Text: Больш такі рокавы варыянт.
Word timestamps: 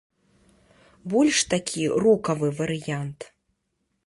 Больш 1.13 1.37
такі 1.53 1.83
рокавы 2.07 2.47
варыянт. 2.63 3.19